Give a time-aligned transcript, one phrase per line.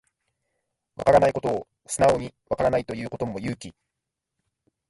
[0.95, 3.71] わからないことを素直にわからないと言うことも勇気